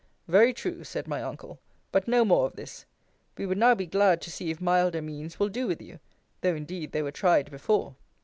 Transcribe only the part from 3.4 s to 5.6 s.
would now be glad to see if milder means will